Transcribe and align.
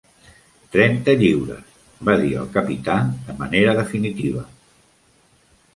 Trenta 0.75 1.13
lliures, 1.19 1.75
va 2.09 2.15
dir 2.23 2.33
el 2.45 2.49
capità 2.57 2.97
de 3.29 3.37
manera 3.45 3.79
definitiva. 3.83 4.45